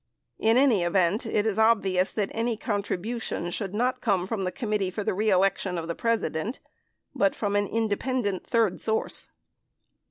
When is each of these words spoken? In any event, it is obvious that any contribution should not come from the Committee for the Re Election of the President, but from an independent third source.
In 0.39 0.57
any 0.57 0.81
event, 0.83 1.27
it 1.27 1.45
is 1.45 1.59
obvious 1.59 2.11
that 2.11 2.31
any 2.33 2.57
contribution 2.57 3.51
should 3.51 3.75
not 3.75 4.01
come 4.01 4.25
from 4.25 4.45
the 4.45 4.51
Committee 4.51 4.89
for 4.89 5.03
the 5.03 5.13
Re 5.13 5.29
Election 5.29 5.77
of 5.77 5.87
the 5.87 5.93
President, 5.93 6.59
but 7.13 7.35
from 7.35 7.55
an 7.55 7.67
independent 7.67 8.43
third 8.47 8.79
source. 8.81 9.27